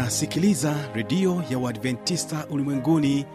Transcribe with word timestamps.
unasikiliza 0.00 0.74
redio 0.94 1.42
ya 1.50 1.58
uadventista 1.58 2.46
ulimwenguni 2.50 3.26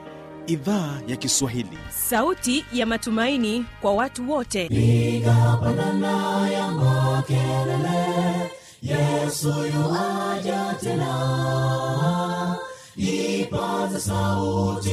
idhaa 0.48 1.00
ya 1.08 1.16
kiswahili. 1.16 1.78
Sauti 2.10 2.66
ya 2.74 2.86
matumaini 2.86 3.66
kwa 3.82 3.94
watu 3.94 4.32
wote. 4.32 4.68
Piga 4.68 5.58
pandana 5.64 6.50
ya 6.50 6.68
makelele 6.72 8.52
yesu 8.82 9.48
yuaja 9.50 10.76
tena. 10.82 12.58
Ipaza 12.96 14.00
sauti 14.00 14.90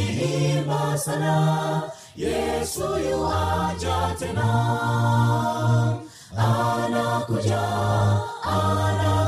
imba 0.58 0.98
sana 0.98 1.82
yesu 2.16 2.80
yuaja 3.10 4.16
tena. 4.18 4.44
Anakuja 6.36 7.60
anakuja 8.42 9.27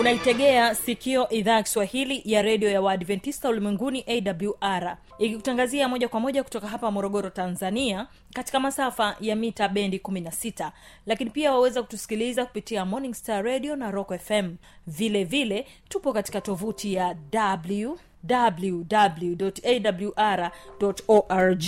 unaitegea 0.00 0.74
sikio 0.74 1.28
idhaa 1.28 1.52
ya 1.56 1.62
kiswahili 1.62 2.22
ya 2.24 2.42
redio 2.42 2.70
ya 2.70 2.80
waadventista 2.82 3.48
ulimwenguni 3.48 4.04
awr 4.06 4.96
ikikutangazia 5.18 5.88
moja 5.88 6.08
kwa 6.08 6.20
moja 6.20 6.42
kutoka 6.44 6.68
hapa 6.68 6.90
morogoro 6.90 7.30
tanzania 7.30 8.06
katika 8.34 8.60
masafa 8.60 9.16
ya 9.20 9.36
mita 9.36 9.68
bendi 9.68 9.98
16 9.98 10.70
lakini 11.06 11.30
pia 11.30 11.52
waweza 11.52 11.82
kutusikiliza 11.82 12.46
kupitia 12.46 12.84
morning 12.84 13.14
star 13.14 13.44
radio 13.44 13.76
na 13.76 13.90
rock 13.90 14.18
fm 14.18 14.54
vile 14.86 15.24
vile 15.24 15.66
tupo 15.88 16.12
katika 16.12 16.40
tovuti 16.40 16.94
ya 16.94 17.16
www 17.34 18.84
awr 19.64 20.50
org 21.08 21.64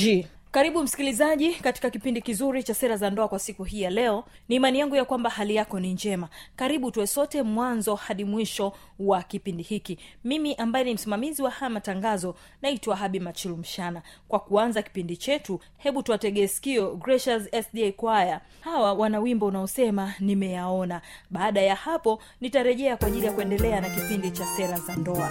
karibu 0.53 0.83
msikilizaji 0.83 1.55
katika 1.55 1.91
kipindi 1.91 2.23
kizuri 2.23 2.63
cha 2.63 2.75
sera 2.75 2.97
za 2.97 3.11
ndoa 3.11 3.29
kwa 3.29 3.39
siku 3.39 3.65
hii 3.65 3.83
ya 3.83 3.91
leo. 3.91 4.25
Ni 4.49 4.57
imani 4.57 4.79
yangu 4.79 4.97
ya 4.97 5.05
kwamba 5.05 5.31
hali 5.31 5.55
yako 5.55 5.81
ni 5.81 5.93
njema. 5.93 6.29
Karibu 6.57 6.91
tuwe 6.91 7.07
sote 7.07 7.43
mwanzo 7.43 7.95
hadi 7.95 8.25
mwisho 8.25 8.73
wa 8.99 9.23
kipindi 9.23 9.63
hiki. 9.63 9.99
Mimi 10.25 10.55
ambaye 10.55 10.85
ni 10.85 10.95
msimamizi 10.95 11.43
wa 11.43 11.51
haya 11.51 11.71
matangazo 11.71 12.35
naitwa 12.63 12.97
habi 12.97 13.21
machilu 13.21 13.57
mshana. 13.57 14.03
Kwa 14.29 14.39
kuanza 14.41 14.83
kipindi 14.83 15.17
chetu 15.17 15.61
hebu 15.79 16.03
tuwategee 16.03 16.47
sikio 16.47 16.97
gracious 16.97 17.43
sda 17.67 17.93
kwaya 17.93 18.41
hawa 18.61 18.93
wana 18.93 19.21
wimbo 19.21 19.47
unaosema 19.47 20.15
nimeyaona. 20.21 21.01
Baada 21.31 21.61
ya 21.61 21.75
hapo 21.75 22.23
nitarejea 22.41 22.97
kwa 22.97 23.09
ajili 23.09 23.27
ya 23.27 23.33
kuendelea 23.33 23.81
na 23.81 23.91
kipindi 23.91 24.31
cha 24.31 24.47
sera 24.47 24.79
za 24.81 24.97
ndoa 24.97 25.31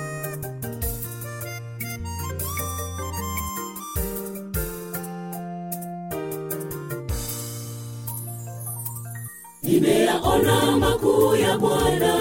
nimeyaona 9.71 10.77
makuu 10.77 11.35
ya 11.35 11.57
bwana 11.57 12.15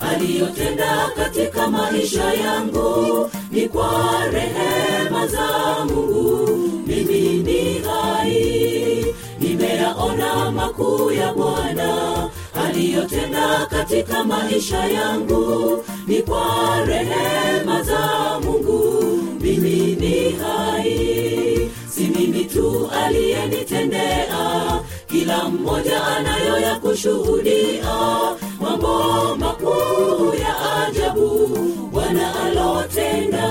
aliyotenda 0.00 1.10
katika 1.16 1.68
maisha 1.68 2.24
yangu. 2.34 3.30
Ni 3.50 3.68
kwa 3.68 4.04
rehema 4.32 5.26
za 5.26 5.48
mungu. 5.84 6.48
Mimi 6.86 7.20
ni 7.20 7.78
hai. 7.78 9.06
Nimeyaona 9.40 10.50
makuu 10.50 11.10
ya 11.12 11.32
bwana 11.32 11.90
aliyotenda 12.66 13.66
katika 13.70 14.24
maisha 14.24 14.84
yangu. 14.84 15.84
Ni 16.06 16.22
kwa 16.22 16.46
rehema 16.86 17.82
za 17.82 18.00
mungu. 18.44 19.04
Mimi 19.40 19.96
ni 20.00 20.30
hai. 20.30 21.70
Si 21.90 22.00
mimi 22.02 22.44
tu 22.44 22.90
aliyenitendea 23.04 24.80
kila 25.14 25.48
mmoja 25.48 26.04
anayo 26.06 26.58
ya 26.60 26.74
kushuhudia. 26.78 27.94
Mambo 28.60 29.36
makuu 29.36 30.34
ya 30.34 30.84
ajabu 30.86 31.48
bwana 31.92 32.40
alotenda. 32.44 33.48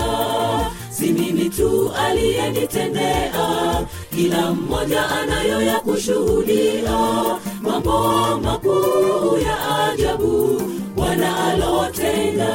Si 0.90 1.12
mimi 1.14 1.50
tu 1.50 1.92
aliyenitendea. 2.08 3.86
Kila 4.16 4.52
mmoja 4.52 5.10
anayo 5.10 5.62
ya 5.62 5.80
kushuhudia. 5.80 7.00
Mambo 7.62 7.98
makuu 8.44 9.38
ya 9.38 9.86
ajabu 9.88 10.62
bwana 10.96 11.44
alotenda 11.46 12.54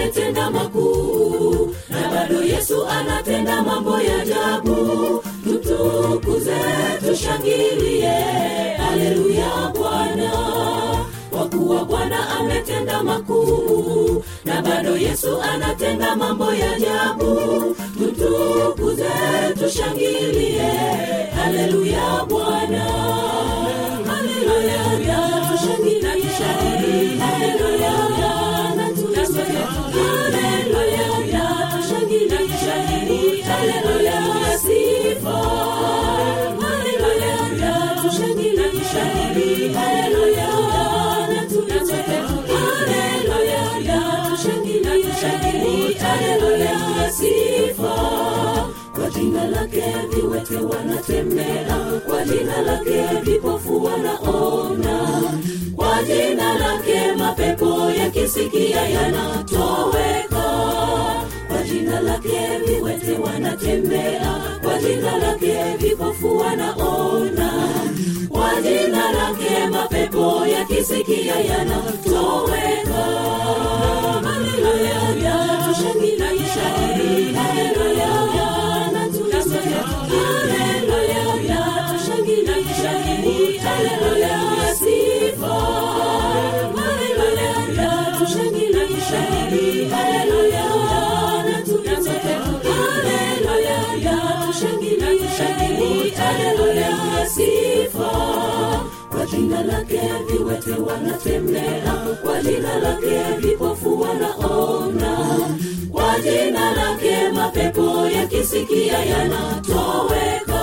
ametenda 0.00 0.50
makuu 0.50 1.74
na 1.90 2.08
bado 2.10 2.42
yesu 2.42 2.86
anatenda 2.86 3.62
mambo 3.62 4.00
ya 4.00 4.24
jabu 4.24 5.22
tutukuze 5.44 6.56
tushangilie. 7.06 8.12
Haleluya 8.78 9.72
bwana. 9.78 10.30
Kwa 11.30 11.48
kuwa 11.48 11.84
bwana 11.84 12.28
ametenda 12.38 13.02
makuu 13.02 14.24
na 14.44 14.62
bado 14.62 14.96
yesu 14.96 15.40
anatenda 15.42 16.16
mambo 16.16 16.54
ya 16.54 16.78
jabu 16.80 17.76
tutukuze 17.98 19.10
tushangilie. 19.58 20.70
Haleluya 21.36 22.24
bwana. 22.28 22.84
Haleluya 24.06 24.80
tushangilie. 25.48 27.18
Haleluya 27.18 28.19
jina 49.14 49.44
lake 49.48 49.82
viwete 50.14 50.56
wanatembea 50.56 52.00
kwa 52.06 52.24
jina 52.24 52.62
lake 52.62 53.02
vipofu 53.22 53.84
wanaona 53.84 55.22
kwa 56.00 56.08
jina 56.08 56.54
lake 56.58 57.12
mapepo 57.18 57.90
yakisikia 57.90 58.80
yanatoweka. 58.88 60.44
Kwa 61.48 61.62
jina 61.62 62.00
lake 62.00 62.40
viwete 62.66 63.12
wanatembea. 63.12 64.34
Kwa 64.62 64.78
jina 64.78 65.18
lake 65.18 65.54
vipofu 65.78 66.36
wanaona. 66.38 67.52
Kwa 68.28 68.50
jina 68.62 69.12
lake 69.12 69.66
mapepo 69.70 70.46
yakisikia 70.46 71.36
yanatoweka. 71.36 73.04
Haleluya 74.24 75.58
tushangilie 75.68 76.46
haleluya 96.20 97.26
sifa. 97.34 98.10
Kwa 99.10 99.26
jina 99.26 99.62
lake 99.62 100.00
viwete 100.32 100.72
wanatembea 100.72 101.92
kwa 102.24 102.42
jina 102.42 102.78
lake 102.78 103.20
vipofu 103.38 104.00
wanaona. 104.00 105.16
Kwa 105.92 106.18
jina 106.20 106.72
lake 106.72 107.28
mapepo 107.34 108.06
yakisikia 108.16 108.98
yanatoweka. 109.04 110.60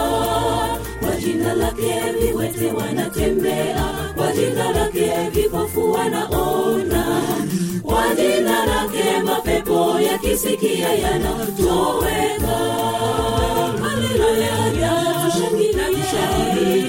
Kwa 1.00 1.16
jina 1.20 1.54
lake 1.54 1.94
viwete 2.22 2.72
wanatembea 2.72 3.84
kwa 4.16 4.32
jina 4.32 4.72
lake 4.72 5.12
vipofu 5.34 5.92
wanaona. 5.92 7.22
Kwa 7.84 8.04
jina 8.16 8.66
lake 8.66 9.22
mapepo 9.26 10.00
yakisikia 10.00 10.90
yanatoweka 10.94 12.58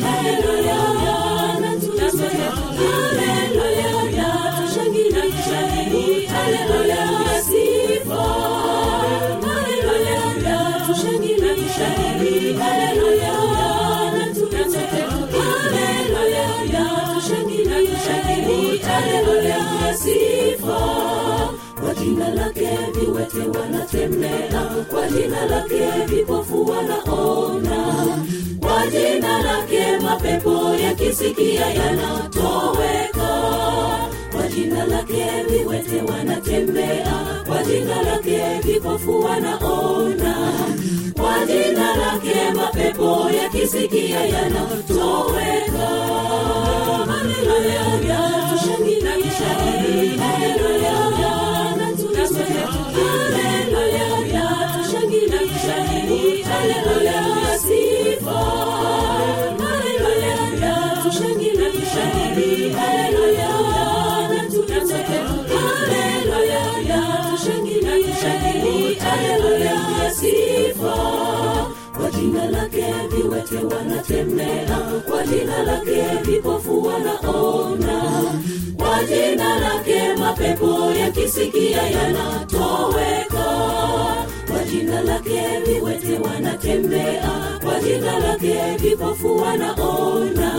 haleluya 0.05 0.98
wanatembea 23.49 24.63
kwa 24.91 25.09
jina 25.09 25.47
lake 25.47 25.85
vipofu 26.07 26.67
wanaona. 26.71 27.95
Kwa 28.61 28.87
jina 28.87 29.43
lake 29.43 29.99
mapepo 30.03 30.75
yakisikia 30.83 31.67
yanatoweka. 31.67 33.29
Kwa 34.33 34.49
jina 34.49 34.85
lake 34.85 35.25
viwete 35.51 36.03
wanatembea. 36.03 37.15
Kwa 37.47 37.63
jina 37.65 38.03
lake 38.03 38.41
vipofu 38.65 39.21
wanaona. 39.25 40.35
Kwa 41.21 41.47
jina 41.47 41.97
lake 41.97 42.53
mapepo 42.57 43.31
yakisikia 43.43 44.21
yanatoweka. 44.21 45.89
Haleluya 47.07 48.21
tushangilisha 48.51 49.49
haleluya 50.19 50.93
haleluya 56.49 57.28
sifa 57.28 57.28
viwete 73.51 73.75
wanatembea 73.75 74.79
kwa 75.11 75.27
jina 75.27 75.63
lake 75.63 76.03
vipofu 76.23 76.83
wanaona. 76.87 78.03
Kwa 78.77 79.05
jina 79.05 79.59
lake 79.61 80.15
mapepo 80.19 80.93
yakisikia 81.01 81.83
yanatoweka. 81.83 83.45
Kwa 84.51 84.65
jina 84.71 85.01
lake 85.03 85.41
viwete 85.67 86.19
wanatembea 86.19 87.31
kwa 87.65 87.81
jina 87.81 88.19
lake 88.19 88.77
vipofu 88.81 89.37
wanaona. 89.37 90.53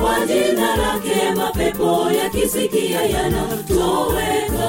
Kwa 0.00 0.26
jina 0.26 0.76
lake 0.76 1.34
mapepo 1.36 2.10
yakisikia 2.10 3.02
yanatoweka 3.02 4.68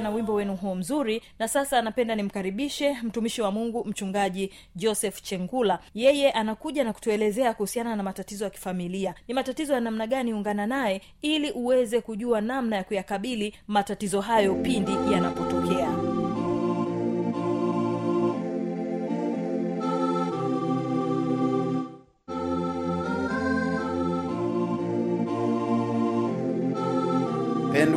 Na 0.00 0.10
wimbo 0.10 0.34
wenu 0.34 0.56
huo 0.56 0.74
mzuri. 0.74 1.22
Na 1.38 1.48
sasa 1.48 1.82
napenda 1.82 2.14
nimkaribishe 2.14 2.96
mtumishi 3.02 3.42
wa 3.42 3.50
mungu 3.50 3.84
mchungaji 3.84 4.52
joseph 4.76 5.22
chengula. 5.22 5.78
Yeye 5.94 6.30
anakuja 6.30 6.84
na 6.84 6.92
kutuelezea 6.92 7.54
kuhusiana 7.54 7.96
na 7.96 8.02
matatizo 8.02 8.44
ya 8.44 8.50
kifamilia. 8.50 9.14
Ni 9.28 9.34
matatizo 9.34 9.74
ya 9.74 9.80
namna 9.80 10.06
gani 10.06 10.32
ungana 10.34 10.66
naye 10.66 11.00
ili 11.22 11.50
uweze 11.50 12.00
kujua 12.00 12.40
namna 12.40 12.76
ya 12.76 12.84
kuyakabili 12.84 13.54
matatizo 13.68 14.20
hayo 14.20 14.54
pindi 14.54 14.92
yanapotokea 15.12 15.90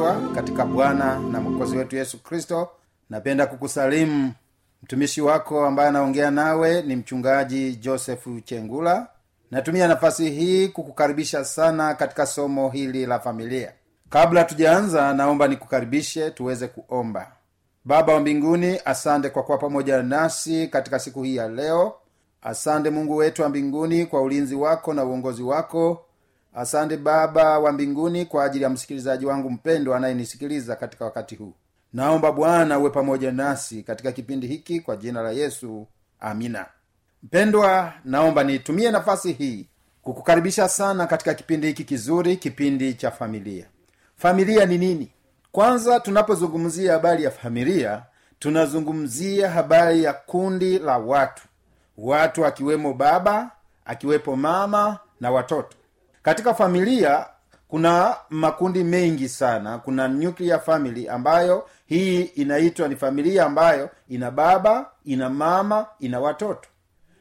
pendwa 0.02 0.34
katika 0.36 0.66
bwana 0.66 1.20
na 1.20 1.42
mwokozi 1.42 1.78
wetu 1.78 1.96
yesu 1.96 2.24
kristo 2.24 2.70
napenda 3.10 3.46
kukusalimu. 3.46 4.34
Mtumishi 4.84 5.22
wako 5.22 5.66
ambaye 5.66 5.90
anaongea 5.90 6.32
nawe 6.32 6.82
ni 6.82 6.96
mchungaji 6.96 7.76
josefu 7.76 8.42
chengula. 8.42 9.08
Natumia 9.52 9.88
nafasi 9.88 10.30
hii 10.30 10.68
kukukaribisha 10.68 11.46
sana 11.46 11.94
katika 11.96 12.26
somo 12.26 12.70
hili 12.70 13.06
la 13.06 13.20
familia. 13.20 13.72
Kabla 14.10 14.44
tujaanza 14.44 15.14
naomba 15.14 15.48
nikukaribishe 15.48 16.32
tuweze 16.32 16.68
kuomba. 16.68 17.32
Baba 17.86 18.14
wa 18.14 18.20
mbinguni 18.20 18.80
asante 18.86 19.30
kwa 19.30 19.44
kuwa 19.44 19.58
pamoja 19.58 20.04
nasi 20.04 20.68
katika 20.68 21.00
siku 21.00 21.24
hii 21.24 21.36
ya 21.36 21.48
leo. 21.50 21.94
Asante 22.42 22.90
mungu 22.90 23.16
wetu 23.16 23.42
wa 23.42 23.50
mbinguni 23.50 24.06
kwa 24.06 24.22
ulinzi 24.22 24.56
wako 24.56 24.94
na 24.94 25.04
uongozi 25.04 25.44
wako 25.44 26.06
asante 26.54 26.98
baba 26.98 27.60
wa 27.60 27.72
mbinguni 27.72 28.26
kwa 28.26 28.44
ajili 28.46 28.64
ya 28.64 28.70
msikilizaji 28.70 29.26
wangu 29.26 29.50
mpendwa 29.50 29.98
anayenisikiliza 29.98 30.76
katika 30.76 31.06
wakati 31.06 31.36
huu. 31.36 31.54
Naomba 31.94 32.32
bwana 32.32 32.80
uwe 32.80 32.90
pamoja 32.90 33.32
nasi 33.32 33.84
katika 33.84 34.12
kipindi 34.12 34.48
hiki 34.48 34.80
kwa 34.80 34.96
jina 34.96 35.22
la 35.22 35.32
yesu. 35.32 35.88
Amina. 36.20 36.66
Mpendwa 37.24 37.94
naomba 38.06 38.44
niitumie 38.44 38.92
nafasi 38.92 39.32
hii 39.34 39.68
kukukaribisha 40.02 40.70
sana 40.70 41.08
katika 41.08 41.34
kipindi 41.34 41.68
hiki 41.68 41.84
kizuri 41.84 42.38
kipindi 42.38 42.94
cha 42.94 43.12
familia. 43.12 43.66
Familia 44.16 44.66
ni 44.66 44.78
nini? 44.78 45.12
Kwanza 45.52 46.00
tunapozungumzia 46.00 46.94
habari 46.94 47.24
ya 47.24 47.32
familia 47.32 48.04
tunazungumzia 48.40 49.50
habari 49.52 50.04
ya 50.04 50.14
kundi 50.14 50.80
la 50.80 50.98
watu. 50.98 51.44
Watu 51.98 52.46
akiwemo 52.46 52.94
baba 52.94 53.52
akiwepo 53.86 54.36
mama 54.36 55.00
na 55.20 55.32
watoto 55.32 55.78
katika 56.24 56.54
familia 56.54 57.26
kuna 57.68 58.16
makundi 58.30 58.84
mengi 58.84 59.30
sana. 59.30 59.78
Kuna 59.78 60.08
nuclear 60.08 60.60
family 60.62 61.10
ambayo 61.10 61.68
hii 61.86 62.22
inaitwa 62.22 62.88
ni 62.88 62.96
familia 62.96 63.46
ambayo 63.46 63.90
ina 64.10 64.32
baba 64.32 64.90
ina 65.06 65.30
mama 65.30 65.86
ina 66.00 66.20
watoto. 66.20 66.70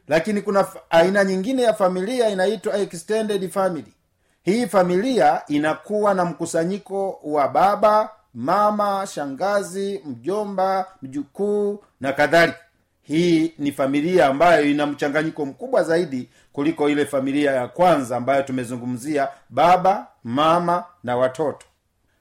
Lakini 0.08 0.42
kuna 0.42 0.66
aina 0.90 1.24
nyingine 1.24 1.62
ya 1.62 1.74
familia 1.74 2.28
inaitwa 2.28 2.78
extended 2.78 3.50
family. 3.50 3.94
Hii 4.42 4.66
familia 4.66 5.42
inakuwa 5.48 6.14
na 6.14 6.24
mkusanyiko 6.24 7.20
wa 7.24 7.48
baba 7.48 8.10
mama 8.34 9.06
shangazi 9.06 10.00
mjomba 10.04 10.86
mjukuu 11.02 11.84
na 12.00 12.12
kadhalika. 12.12 12.58
Hii 13.02 13.54
ni 13.58 13.72
familia 13.72 14.26
ambayo 14.26 14.64
ina 14.70 14.86
mchanganyiko 14.86 15.46
mkubwa 15.46 15.82
zaidi 15.82 16.28
kuliko 16.52 16.88
ile 16.90 17.06
familia 17.06 17.52
ya 17.52 17.68
kwanza 17.68 18.16
ambayo 18.16 18.42
tumezungumzia 18.42 19.28
baba 19.50 20.06
mama 20.24 20.84
na 21.04 21.16
watoto. 21.16 21.66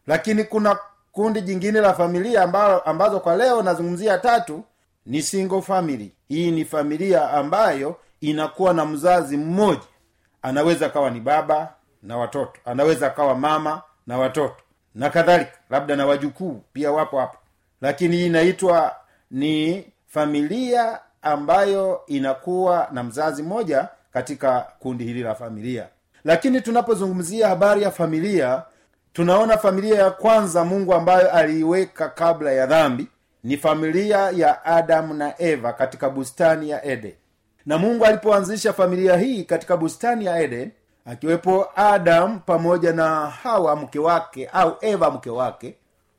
Lakini 0.07 0.43
kuna 0.43 0.77
kundi 1.11 1.41
jingine 1.41 1.81
la 1.81 1.93
familia 1.93 2.43
ambazo, 2.43 2.79
ambazo 2.79 3.19
kwa 3.19 3.35
leo 3.35 3.61
nazungumzia 3.61 4.17
tatu 4.17 4.63
ni 5.05 5.21
single 5.21 5.61
family. 5.61 6.11
Hii 6.27 6.51
ni 6.51 6.65
familia 6.65 7.31
ambayo 7.31 7.95
inakuwa 8.21 8.73
na 8.73 8.85
mzazi 8.85 9.37
mmoja. 9.37 9.81
Anaweza 10.41 10.85
akawa 10.85 11.09
ni 11.09 11.19
baba 11.19 11.73
na 12.03 12.17
watoto. 12.17 12.53
Anaweza 12.65 13.07
akawa 13.07 13.35
mama 13.35 13.81
na 14.07 14.17
watoto. 14.17 14.55
Na 14.95 15.09
kadhalika 15.09 15.51
labda 15.69 15.95
na 15.95 16.05
wajukuu 16.05 16.61
pia 16.73 16.91
wapo 16.91 17.19
hapo. 17.19 17.37
Lakini 17.81 18.17
hii 18.17 18.25
inaitwa 18.25 18.95
ni 19.31 19.85
familia 20.07 20.99
ambayo 21.21 22.01
inakuwa 22.07 22.87
na 22.91 23.03
mzazi 23.03 23.43
mmoja 23.43 23.87
katika 24.13 24.67
kundi 24.79 25.03
hili 25.03 25.21
la 25.23 25.35
familia. 25.35 25.87
Lakini 26.23 26.61
tunapozungumzia 26.61 27.47
habari 27.47 27.83
ya 27.83 27.91
familia 27.91 28.63
tunaona 29.13 29.57
familia 29.57 29.99
ya 29.99 30.11
kwanza 30.11 30.65
mungu 30.65 30.93
ambayo 30.93 31.31
aliiweka 31.31 32.09
kabla 32.09 32.51
ya 32.51 32.65
dhambi 32.65 33.07
ni 33.43 33.57
familia 33.57 34.17
ya 34.17 34.65
adamu 34.65 35.13
na 35.13 35.41
eva 35.41 35.73
katika 35.73 36.09
bustani 36.09 36.69
ya 36.69 36.85
eden. 36.85 37.13
Na 37.65 37.77
mungu 37.77 38.05
alipoanzisha 38.05 38.73
familia 38.73 39.17
hii 39.17 39.43
katika 39.43 39.77
bustani 39.77 40.25
ya 40.25 40.39
eden 40.41 40.71
akiwepo 41.05 41.67
adamu 41.75 42.39
pamoja 42.39 42.93
na 42.93 43.27
hawa 43.29 43.75
mke 43.75 43.99
wake 43.99 44.47
au 44.53 44.77
eva 44.81 45.11
mke 45.11 45.29
wake 45.29 45.75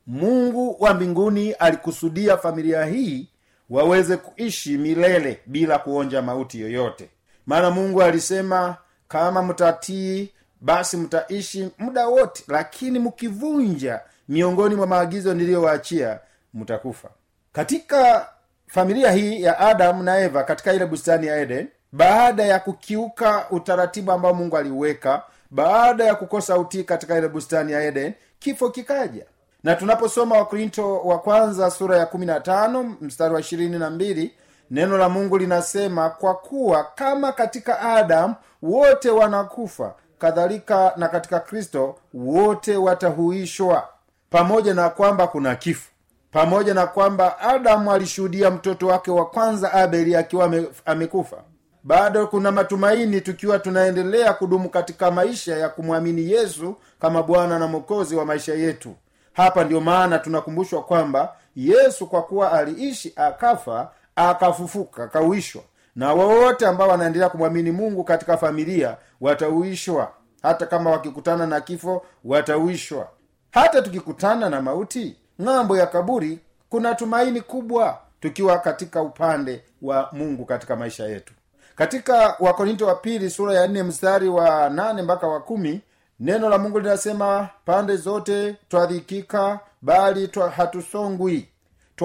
mungu 0.07 0.75
wa 0.79 0.93
mbinguni 0.93 1.51
alikusudia 1.51 2.37
familia 2.37 2.85
hii 2.85 3.27
waweze 3.69 4.17
kuishi 4.17 4.77
milele 4.77 5.39
bila 5.45 5.79
kuonja 5.79 6.21
mauti 6.21 6.59
yoyote 6.61 7.09
maana 7.45 7.71
mungu 7.71 8.01
alisema 8.01 8.75
kama 9.07 9.41
mtatii 9.43 10.31
basi 10.61 10.97
mtaishi 10.97 11.69
muda 11.77 12.07
wote 12.07 12.43
lakini 12.47 12.99
mkivunja 12.99 13.99
miongoni 14.29 14.75
mwa 14.75 14.87
maagizo 14.87 15.33
niliyowaachia 15.33 16.19
mtakufa 16.53 17.09
katika 17.53 18.29
familia 18.67 19.11
hii 19.11 19.41
ya 19.43 19.59
adamu 19.59 20.03
na 20.03 20.17
eva 20.19 20.43
katika 20.43 20.73
ile 20.73 20.85
bustani 20.85 21.27
ya 21.27 21.37
eden 21.37 21.67
baada 21.91 22.43
ya 22.45 22.59
kukiuka 22.59 23.45
utaratibu 23.49 24.11
ambao 24.11 24.33
mungu 24.33 24.57
aliuweka 24.57 25.23
baada 25.51 26.03
ya 26.05 26.15
kukosa 26.15 26.57
utii 26.57 26.83
katika 26.83 27.17
ile 27.17 27.27
bustani 27.27 27.71
ya 27.71 27.83
eden 27.83 28.13
kifo 28.39 28.69
kikaja. 28.69 29.25
Na 29.63 29.75
tunaposoma 29.75 30.37
wakorinto 30.37 30.99
wa 30.99 31.19
kwanza 31.19 31.71
sura 31.71 31.97
ya 31.97 32.05
kumi 32.05 32.25
na 32.25 32.39
tano 32.39 32.83
mstari 33.01 33.33
wa 33.33 33.39
ishirini 33.39 33.79
na 33.79 33.89
mbili 33.89 34.33
neno 34.71 34.97
la 34.97 35.09
mungu 35.09 35.37
linasema 35.37 36.09
kwa 36.09 36.35
kuwa 36.35 36.83
kama 36.95 37.31
katika 37.31 37.79
adamu 37.81 38.35
wote 38.61 39.09
wanakufa 39.09 39.93
kadhalika 40.19 40.93
na 40.97 41.07
katika 41.07 41.39
kristo 41.39 41.95
wote 42.13 42.75
watahuishwa. 42.77 43.87
Pamoja 44.29 44.73
na 44.73 44.89
kwamba 44.89 45.27
kuna 45.27 45.55
kifo. 45.55 45.89
Pamoja 46.31 46.73
na 46.73 46.87
kwamba 46.87 47.39
adamu 47.39 47.91
alishuhudia 47.91 48.51
mtoto 48.51 48.87
wake 48.87 49.11
wa 49.11 49.25
kwanza 49.25 49.73
abeli 49.73 50.15
akiwa 50.15 50.51
amekufa. 50.85 51.37
Bado 51.83 52.27
kuna 52.27 52.51
matumaini 52.51 53.21
tukiwa 53.21 53.59
tunaendelea 53.59 54.33
kudumu 54.33 54.69
katika 54.69 55.11
maisha 55.11 55.57
ya 55.57 55.69
kumwamini 55.69 56.31
yesu 56.31 56.75
kama 56.99 57.23
bwana 57.23 57.59
na 57.59 57.67
mwokozi 57.67 58.15
wa 58.15 58.25
maisha 58.25 58.53
yetu. 58.53 58.95
Hapa 59.33 59.63
ndio 59.63 59.81
maana 59.81 60.19
tunakumbushwa 60.19 60.83
kwamba 60.83 61.33
yesu 61.55 62.07
kwa 62.07 62.21
kuwa 62.23 62.51
aliishi 62.51 63.13
akafa 63.15 63.91
akafufuka 64.15 65.03
akauishwa. 65.03 65.61
Na 65.95 66.13
wowote 66.13 66.67
ambao 66.67 66.89
wanaendelea 66.89 67.29
kumwamini 67.29 67.71
mungu 67.71 68.03
katika 68.03 68.37
familia 68.37 68.97
watauishwa. 69.21 70.11
Hata 70.41 70.65
kama 70.65 70.89
wakikutana 70.89 71.47
na 71.47 71.61
kifo 71.61 72.05
watauishwa. 72.25 73.07
Hata 73.51 73.81
tukikutana 73.81 74.49
na 74.49 74.61
mauti 74.61 75.17
ng'ambo 75.41 75.77
ya 75.77 75.87
kaburi 75.87 76.39
kuna 76.69 76.95
tumaini 76.95 77.41
kubwa 77.41 77.97
tukiwa 78.19 78.57
katika 78.59 79.01
upande 79.01 79.63
wa 79.81 80.09
mungu 80.11 80.45
katika 80.45 80.75
maisha 80.75 81.05
yetu. 81.05 81.33
Katika 81.75 82.35
wakorinto 82.39 82.87
wa 82.87 82.95
pili 82.95 83.29
sura 83.29 83.53
ya 83.53 83.67
nne 83.67 83.83
mstari 83.83 84.29
wa 84.29 84.69
nane 84.69 85.01
mpaka 85.01 85.27
wa 85.27 85.39
kumi 85.41 85.81
neno 86.19 86.49
la 86.49 86.57
mungu 86.57 86.79
linasema 86.79 87.49
pande 87.65 87.95
zote 87.95 88.55
twadhikika 88.69 89.59
bali 89.81 90.29
hatusongwi 90.55 91.49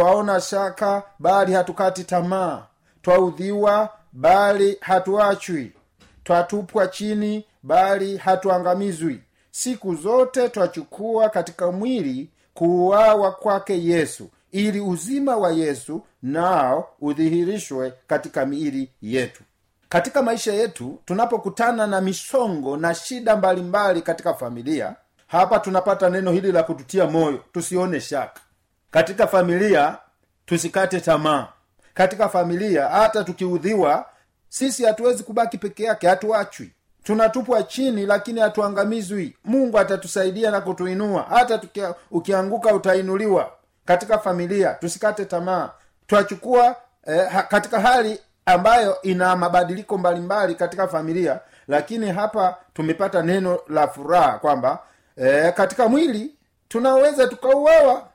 twaona 0.01 0.41
shaka 0.41 1.03
bali 1.19 1.53
hatukati 1.53 2.05
tamaa. 2.05 2.67
Twaudhiwa 3.03 3.89
bali 4.13 4.79
hatuachwi. 4.81 5.73
Twatupwa 6.25 6.87
chini 6.87 7.45
bali 7.63 8.17
hatuangamizwi. 8.17 9.21
Siku 9.51 9.95
zote 9.95 10.49
twachukua 10.49 11.29
katika 11.29 11.73
mwili 11.73 12.31
kuuawa 12.55 13.33
kwake 13.33 13.85
yesu 13.85 14.29
ili 14.53 14.81
uzima 14.81 15.37
wa 15.37 15.51
yesu 15.53 16.03
nao 16.23 16.89
udhihirishwe 17.01 17.93
katika 18.07 18.47
miili 18.47 18.91
yetu. 19.03 19.43
Katika 19.89 20.23
maisha 20.23 20.53
yetu 20.53 20.99
tunapokutana 21.05 21.87
na 21.87 22.01
misongo 22.01 22.77
na 22.77 22.95
shida 22.95 23.37
mbalimbali 23.37 23.69
mbali 23.69 24.03
katika 24.03 24.35
familia 24.35 24.95
hapa 25.27 25.59
tunapata 25.59 26.11
neno 26.11 26.33
hili 26.33 26.53
la 26.53 26.63
kututia 26.63 27.07
moyo 27.07 27.41
tusione 27.53 28.01
shaka 28.01 28.41
katika 28.91 29.27
familia 29.27 29.97
tusikate 30.47 31.01
tamaa. 31.01 31.49
Katika 31.95 32.29
familia 32.29 32.89
hata 32.89 33.25
tukiudhiwa 33.25 34.07
sisi 34.49 34.85
hatuwezi 34.85 35.23
kubaki 35.23 35.59
peke 35.59 35.85
yake 35.85 36.09
hatuachwi. 36.09 36.73
Tunatupwa 37.03 37.63
chini 37.63 38.07
lakini 38.07 38.41
hatuangamizwi. 38.41 39.37
Mungu 39.45 39.79
atatusaidia 39.79 40.51
na 40.51 40.61
kutuinua. 40.61 41.27
Hata 41.29 41.59
tukia, 41.59 41.95
ukianguka 42.11 42.75
utainuliwa. 42.75 43.53
Katika 43.85 44.19
familia 44.19 44.75
tusikate 44.75 45.25
tamaa. 45.25 45.71
Twachukua 46.07 46.77
eh, 47.07 47.45
katika 47.49 47.81
hali 47.81 48.21
ambayo 48.47 49.03
ina 49.03 49.37
mabadiliko 49.37 49.99
mbalimbali 49.99 50.55
katika 50.55 50.89
familia 50.89 51.41
lakini 51.69 52.11
hapa 52.13 52.57
tumepata 52.75 53.23
neno 53.23 53.59
la 53.69 53.89
furaha 53.89 54.39
kwamba 54.39 54.79
eh, 55.17 55.55
katika 55.55 55.89
mwili 55.89 56.35
tunaweza 56.69 57.27
tukauawa 57.27 58.09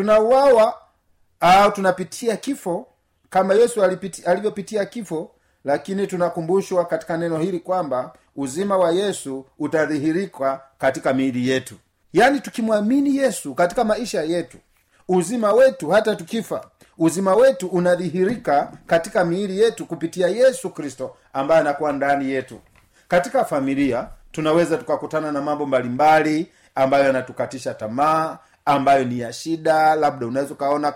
tunauawa 0.00 0.74
au 1.40 1.72
tunapitia 1.72 2.36
kifo 2.36 2.86
kama 3.30 3.54
yesu 3.54 3.82
alivyopitia 4.26 4.84
kifo 4.84 5.30
lakini 5.64 6.06
tunakumbushwa 6.06 6.84
katika 6.84 7.16
neno 7.16 7.38
hili 7.38 7.60
kwamba 7.60 8.12
uzima 8.36 8.76
wa 8.76 8.90
yesu 8.90 9.46
utadhihirika 9.58 10.60
katika 10.78 11.14
miili 11.14 11.48
yetu. 11.48 11.74
Yaani 12.12 12.40
tukimwamini 12.40 13.16
yesu 13.16 13.54
katika 13.54 13.84
maisha 13.84 14.22
yetu 14.22 14.58
uzima 15.08 15.52
wetu 15.52 15.90
hata 15.90 16.16
tukifa 16.16 16.64
uzima 16.98 17.34
wetu 17.34 17.66
unadhihirika 17.66 18.72
katika 18.86 19.24
miili 19.24 19.60
yetu 19.60 19.86
kupitia 19.86 20.28
yesu 20.28 20.70
kristo 20.70 21.16
ambaye 21.32 21.60
anakuwa 21.60 21.92
ndani 21.92 22.30
yetu. 22.30 22.60
Katika 23.08 23.44
familia 23.44 24.08
tunaweza 24.32 24.76
tukakutana 24.76 25.32
na 25.32 25.42
mambo 25.42 25.66
mbalimbali 25.66 26.52
ambayo 26.74 27.04
yanatukatisha 27.04 27.74
tamaa 27.74 28.38
ambayo 28.66 29.04
ni 29.04 29.18
ya 29.20 29.32
shida 29.32 29.94
labda 29.94 30.26
unaweza 30.26 30.54
ukaona 30.54 30.92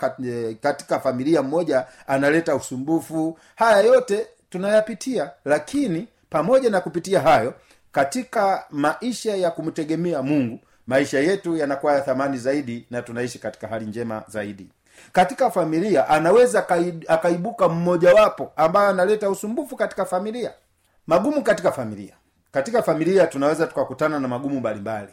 katika 0.61 1.01
familia 1.01 1.43
mmoja 1.43 1.87
analeta 2.07 2.55
usumbufu. 2.57 3.39
Haya 3.57 3.81
yote 3.81 4.27
tunayapitia 4.51 5.31
lakini 5.45 6.09
pamoja 6.31 6.71
na 6.71 6.81
kupitia 6.81 7.21
hayo 7.21 7.55
katika 7.93 8.65
maisha 8.71 9.37
ya 9.37 9.51
kumtegemea 9.51 10.23
mungu 10.23 10.61
maisha 10.87 11.19
yetu 11.21 11.57
yanakuwa 11.57 11.93
ya 11.95 12.01
thamani 12.01 12.39
zaidi 12.39 12.87
na 12.91 13.03
tunaishi 13.03 13.39
katika 13.39 13.69
hali 13.69 13.87
njema 13.87 14.23
zaidi. 14.29 14.69
Katika 15.13 15.51
familia 15.51 16.09
anaweza 16.09 16.67
akaibuka 17.09 17.69
mmojawapo 17.69 18.53
ambayo 18.57 18.89
analeta 18.89 19.31
usumbufu 19.31 19.77
katika 19.77 20.05
familia. 20.05 20.53
Magumu 21.07 21.43
katika 21.43 21.73
familia. 21.73 22.15
Katika 22.53 22.83
familia 22.83 23.27
tunaweza 23.27 23.67
tukakutana 23.67 24.21
na 24.21 24.29
magumu 24.29 24.61
mbalimbali 24.61 25.09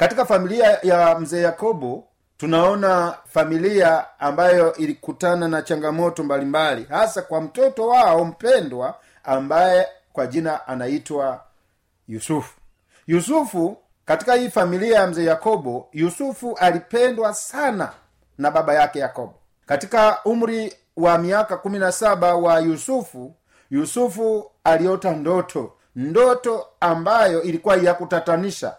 katika 0.00 0.24
familia 0.26 0.78
ya 0.82 1.18
mzee 1.18 1.42
yakobo 1.42 2.04
tunaona 2.36 3.14
familia 3.32 4.04
ambayo 4.20 4.74
ilikutana 4.74 5.48
na 5.48 5.62
changamoto 5.62 6.24
mbalimbali 6.24 6.86
hasa 6.88 7.22
kwa 7.22 7.40
mtoto 7.40 7.88
wao 7.88 8.24
mpendwa 8.24 8.94
ambaye 9.24 9.88
kwa 10.12 10.26
jina 10.26 10.66
anaitwa 10.68 11.42
yusufu. 12.08 12.54
Yusufu 13.06 13.76
katika 14.04 14.34
hii 14.34 14.48
familia 14.50 14.98
ya 14.98 15.06
mzee 15.06 15.24
yakobo 15.24 15.88
yusufu 15.92 16.54
alipendwa 16.60 17.34
sana 17.34 17.92
na 18.38 18.50
baba 18.50 18.74
yake 18.74 18.98
yakobo. 18.98 19.34
Katika 19.66 20.18
umri 20.24 20.74
wa 20.96 21.18
miaka 21.18 21.56
kumi 21.56 21.78
na 21.78 21.92
saba 21.92 22.34
wa 22.34 22.60
yusufu 22.60 23.34
yusufu 23.70 24.50
aliota 24.64 25.10
ndoto 25.12 25.72
ndoto 25.96 26.66
ambayo 26.80 27.42
ilikuwa 27.42 27.76
ya 27.76 27.94
kutatanisha 27.94 28.74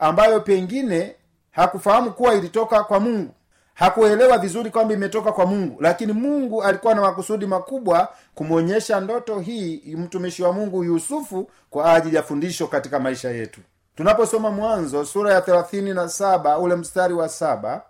ambayo 0.00 0.40
pengine 0.40 1.14
hakufahamu 1.50 2.12
kuwa 2.12 2.34
ilitoka 2.34 2.84
kwa 2.84 3.00
mungu. 3.00 3.34
Hakuelewa 3.74 4.38
vizuri 4.38 4.70
kwamba 4.70 4.94
imetoka 4.94 5.32
kwa 5.32 5.46
mungu. 5.46 5.76
Lakini 5.80 6.12
mungu 6.12 6.62
alikuwa 6.62 6.94
na 6.94 7.00
makusudi 7.00 7.46
makubwa 7.46 8.08
kumwonyesha 8.34 9.00
ndoto 9.00 9.38
hii 9.40 9.82
mtumishi 9.96 10.42
wa 10.42 10.52
mungu 10.52 10.84
yusufu 10.84 11.50
kwa 11.70 11.92
ajili 11.94 12.16
ya 12.16 12.22
fundisho 12.22 12.66
katika 12.66 13.00
maisha 13.00 13.30
yetu. 13.30 13.60
Tunaposoma 13.96 14.50
mwanzo 14.50 15.04
sura 15.04 15.34
ya 15.34 15.40
thelathini 15.40 15.94
na 15.94 16.08
saba 16.08 16.58
ule 16.58 16.74
mstari 16.76 17.14
wa 17.14 17.28
saba 17.28 17.82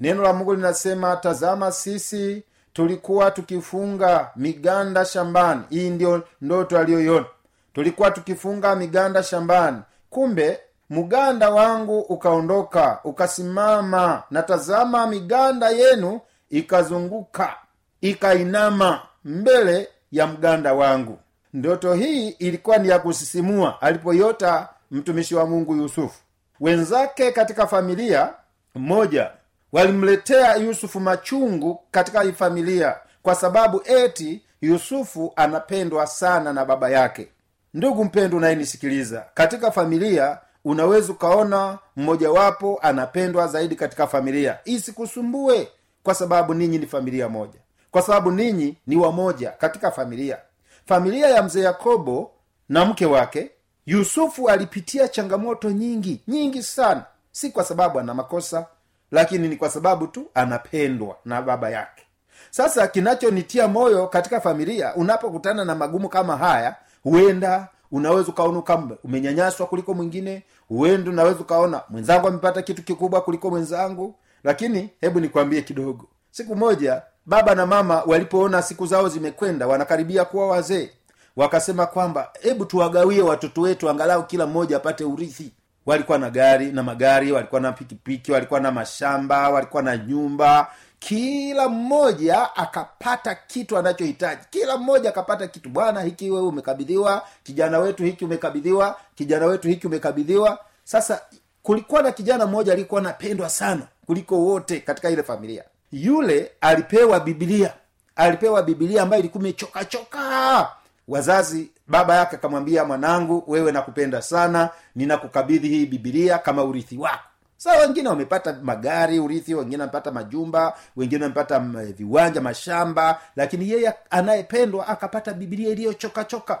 neno 0.00 0.22
la 0.22 0.32
mungu 0.32 0.54
linasema 0.54 1.16
tazama 1.16 1.72
sisi 1.72 2.42
tulikuwa 2.72 3.30
tukifunga 3.30 4.30
miganda 4.36 5.04
shambani. 5.04 5.62
Hii 5.70 5.90
ndiyo 5.90 6.22
ndoto 6.40 6.78
aliyoiona. 6.78 7.26
Tulikuwa 7.72 8.10
tukifunga 8.10 8.76
miganda 8.76 9.22
shambani. 9.22 9.78
Kumbe 10.10 10.60
mganda 10.90 11.50
wangu 11.50 12.00
ukaondoka 12.00 13.00
ukasimama 13.04 14.22
na 14.30 14.42
tazama 14.42 15.06
miganda 15.06 15.70
yenu 15.70 16.20
ikazunguka 16.50 17.54
ikainama 18.00 19.02
mbele 19.24 19.88
ya 20.12 20.26
mganda 20.26 20.74
wangu. 20.74 21.18
Ndoto 21.54 21.94
hii 21.94 22.28
ilikuwa 22.28 22.78
ni 22.78 22.88
ya 22.88 22.98
kusisimua 22.98 23.82
alipoyota 23.82 24.68
mtumishi 24.90 25.34
wa 25.34 25.46
mungu 25.46 25.76
yusufu. 25.76 26.18
Wenzake 26.60 27.32
katika 27.32 27.66
familia 27.66 28.32
mmoja 28.74 29.30
walimletea 29.72 30.56
yusufu 30.56 31.00
machungu 31.00 31.80
katika 31.90 32.32
familia 32.32 32.96
kwa 33.22 33.34
sababu 33.34 33.82
eti 33.84 34.42
yusufu 34.60 35.32
anapendwa 35.36 36.06
sana 36.06 36.52
na 36.52 36.64
baba 36.64 36.90
yake. 36.90 37.28
Ndugu 37.74 38.04
mpendo 38.04 38.36
unayenisikiliza 38.36 39.24
katika 39.34 39.70
familia 39.70 40.38
unaweza 40.68 41.12
ukaona 41.12 41.78
mmojawapo 41.96 42.78
anapendwa 42.82 43.46
zaidi 43.46 43.76
katika 43.76 44.06
familia. 44.06 44.58
Isikusumbue 44.64 45.68
kwa 46.02 46.14
sababu 46.14 46.54
ninyi 46.54 46.78
ni 46.78 46.86
familia 46.86 47.28
moja. 47.28 47.58
Kwa 47.90 48.02
sababu 48.02 48.30
ninyi 48.30 48.76
ni 48.86 48.96
wamoja 48.96 49.50
katika 49.50 49.90
familia. 49.90 50.38
Familia 50.86 51.28
ya 51.28 51.42
mzee 51.42 51.60
yakobo 51.62 52.30
na 52.68 52.84
mke 52.84 53.06
wake 53.06 53.50
yusufu 53.86 54.48
alipitia 54.50 55.08
changamoto 55.08 55.70
nyingi 55.70 56.22
nyingi 56.28 56.62
sana. 56.62 57.04
Si 57.32 57.50
kwa 57.50 57.64
sababu 57.64 57.98
ana 58.00 58.14
makosa 58.14 58.66
lakini 59.10 59.48
ni 59.48 59.56
kwa 59.56 59.70
sababu 59.70 60.06
tu 60.06 60.26
anapendwa 60.34 61.16
na 61.24 61.42
baba 61.42 61.70
yake. 61.70 62.02
Sasa 62.50 62.86
kinachonitia 62.88 63.68
moyo 63.68 64.06
katika 64.06 64.40
familia 64.40 64.94
unapokutana 64.94 65.64
na 65.64 65.74
magumu 65.74 66.08
kama 66.08 66.36
haya 66.36 66.76
huenda 67.02 67.68
unaweza 67.92 68.28
ukaona 68.28 68.62
kamba 68.62 68.96
umenyanyaswa 69.04 69.66
kuliko 69.66 69.94
mwingine 69.94 70.42
huenda 70.68 71.10
unaweza 71.10 71.40
ukaona 71.40 71.80
mwenzangu 71.88 72.28
amepata 72.28 72.62
kitu 72.62 72.82
kikubwa 72.82 73.20
kuliko 73.20 73.50
mwenzangu. 73.50 74.14
Lakini 74.44 74.90
hebu 75.00 75.20
nikwambie 75.20 75.62
kidogo. 75.62 76.08
Siku 76.30 76.56
moja 76.56 77.02
baba 77.26 77.54
na 77.54 77.66
mama 77.66 78.02
walipoona 78.06 78.62
siku 78.62 78.86
zao 78.86 79.08
zimekwenda 79.08 79.66
wanakaribia 79.66 80.24
kuwa 80.24 80.48
wazee. 80.48 80.90
Wakasema 81.36 81.86
kwamba 81.86 82.30
hebu 82.40 82.64
tuwagawie 82.64 83.22
watoto 83.22 83.60
wetu 83.60 83.88
angalau 83.90 84.26
kila 84.26 84.46
mmoja 84.46 84.76
apate 84.76 85.04
urithi. 85.04 85.52
Walikuwa 85.86 86.18
na 86.18 86.30
gari 86.30 86.72
na 86.72 86.82
magari 86.82 87.32
walikuwa 87.32 87.60
na 87.60 87.72
pikipiki 87.72 88.32
walikuwa 88.32 88.60
na 88.60 88.70
mashamba 88.72 89.50
walikuwa 89.50 89.82
na 89.82 89.96
nyumba 89.96 90.70
kila 90.98 91.68
mmoja 91.68 92.56
akapata 92.56 93.34
kitu 93.34 93.78
anachohitaji. 93.78 94.42
Kila 94.50 94.76
mmoja 94.76 95.08
akapata 95.08 95.46
kitu. 95.48 95.68
Bwana 95.68 96.02
hiki 96.02 96.30
wewe 96.30 96.46
umekabidhiwa. 96.46 97.26
Kijana 97.42 97.78
wetu 97.78 98.04
hiki 98.04 98.24
umekabidhiwa. 98.24 98.96
Kijana 99.14 99.46
wetu 99.46 99.68
hiki 99.68 99.86
umekabidhiwa. 99.86 100.58
Sasa 100.84 101.20
kulikuwa 101.62 102.02
na 102.02 102.12
kijana 102.12 102.46
mmoja 102.46 102.72
aliyekuwa 102.72 103.00
anapendwa 103.00 103.48
sana 103.50 103.82
kuliko 104.06 104.38
wote 104.38 104.80
katika 104.80 105.10
ile 105.10 105.22
familia. 105.22 105.64
Yule 105.92 106.50
alipewa 106.60 107.20
bibilia 107.20 107.72
alipewa 108.16 108.62
bibilia 108.62 109.02
ambayo 109.02 109.20
ilikuwa 109.20 109.40
imechokachoka 109.44 110.68
wazazi 111.08 111.70
baba 111.86 112.16
yake 112.16 112.36
akamwambia 112.36 112.84
mwanangu 112.84 113.44
wewe 113.46 113.72
nakupenda 113.72 114.22
sana. 114.22 114.70
Ninakukabidhi 114.94 115.68
hii 115.68 115.86
bibilia 115.86 116.38
kama 116.38 116.64
urithi 116.64 116.98
wako 116.98 117.27
sa 117.58 117.78
wengine 117.78 118.08
wamepata 118.08 118.56
magari 118.62 119.18
urithi 119.18 119.54
wengine 119.54 119.80
wamepata 119.80 120.10
majumba 120.10 120.74
wengine 120.96 121.22
wamepata 121.22 121.58
viwanja 121.96 122.40
mashamba 122.40 123.20
lakini 123.36 123.70
yeye 123.70 123.94
anayependwa 124.10 124.88
akapata 124.88 125.32
bibilia 125.34 125.70
iliyochokachoka 125.70 126.60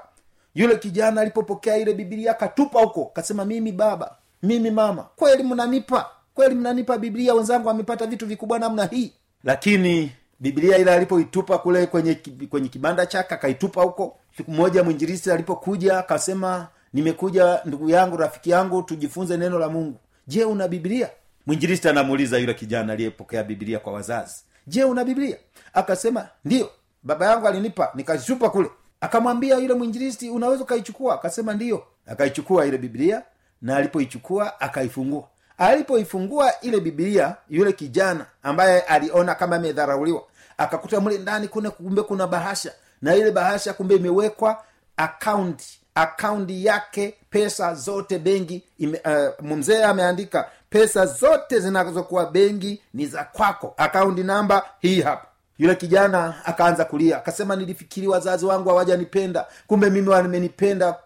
yule 0.54 0.76
kijana 0.76 1.20
alipopokea 1.20 1.76
ile 1.76 1.94
bibilia 1.94 2.30
akatupa 2.30 2.80
huko 2.80 3.04
kasema 3.04 3.44
mimi 3.44 3.72
baba 3.72 4.16
mimi 4.42 4.70
mama 4.70 5.02
kweli 5.16 5.42
mnanipa 5.42 6.10
kweli 6.34 6.54
mnanipa 6.54 6.98
biblia 6.98 7.34
wenzangu 7.34 7.68
wamepata 7.68 8.06
vitu 8.06 8.26
vikubwa 8.26 8.58
namna 8.58 8.84
hii. 8.84 9.12
Lakini 9.44 10.12
bibilia 10.40 10.78
ile 10.78 10.92
alipoitupa 10.94 11.58
kule 11.58 11.86
kwenye 11.86 12.14
kwenye 12.50 12.68
kibanda 12.68 13.06
chake 13.06 13.34
akaitupa 13.34 13.82
huko. 13.82 14.16
Siku 14.36 14.50
moja 14.50 14.84
mwinjirisi 14.84 15.30
alipokuja 15.32 15.98
akasema 15.98 16.68
nimekuja 16.92 17.60
ndugu 17.64 17.90
yangu 17.90 18.16
rafiki 18.16 18.50
yangu 18.50 18.82
tujifunze 18.82 19.36
neno 19.36 19.58
la 19.58 19.68
mungu 19.68 19.96
je 20.28 20.44
una 20.44 20.68
biblia? 20.68 21.10
Mwinjilisti 21.46 21.88
anamuuliza 21.88 22.38
yule 22.38 22.54
kijana 22.54 22.92
aliyepokea 22.92 23.42
biblia 23.44 23.78
kwa 23.78 23.92
wazazi. 23.92 24.34
Je 24.66 24.84
una 24.84 25.04
biblia? 25.04 25.36
Akasema 25.74 26.28
ndiyo 26.44 26.70
baba 27.02 27.26
yangu 27.26 27.48
alinipa 27.48 27.90
nikashupa 27.94 28.50
kule. 28.50 28.70
Akamwambia 29.00 29.56
yule 29.58 29.74
mwinjilisti 29.74 30.30
unaweza 30.30 30.62
ukaichukua? 30.62 31.14
Akasema 31.14 31.54
ndiyo 31.54 31.84
akaichukua 32.06 32.66
ile 32.66 32.78
biblia 32.78 33.22
na 33.62 33.76
alipoichukua 33.76 34.60
akaifungua. 34.60 35.28
Alipoifungua 35.58 36.60
ile 36.60 36.80
biblia 36.80 37.36
yule 37.48 37.72
kijana 37.72 38.26
ambaye 38.42 38.80
aliona 38.80 39.34
kama 39.34 39.56
amedharauliwa 39.56 40.22
akakuta 40.58 41.00
mle 41.00 41.18
ndani 41.18 41.48
kuna 41.48 41.70
kumbe 41.70 42.02
kuna 42.02 42.26
bahasha 42.26 42.72
na 43.02 43.14
ile 43.14 43.30
bahasha 43.30 43.72
kumbe 43.72 43.94
imewekwa 43.96 44.64
akaunti 44.96 45.77
akaunti 46.02 46.64
yake 46.64 47.14
pesa 47.30 47.74
zote 47.74 48.18
benki 48.18 48.62
uh, 48.80 49.44
mzee 49.46 49.84
ameandika 49.84 50.48
pesa 50.70 51.06
zote 51.06 51.60
zinazokuwa 51.60 52.26
benki 52.30 52.80
ni 52.94 53.06
za 53.06 53.24
kwako. 53.24 53.74
Akaunti 53.76 54.22
namba 54.22 54.66
hii 54.80 55.00
hapa. 55.00 55.26
Yule 55.58 55.74
kijana 55.74 56.34
akaanza 56.44 56.84
kulia 56.84 57.16
akasema 57.16 57.56
nilifikiri 57.56 58.08
wazazi 58.08 58.46
wangu 58.46 58.68
hawajanipenda. 58.68 59.46
Kumbe 59.66 59.90
mimi 59.90 60.08
wamenipenda 60.08 60.96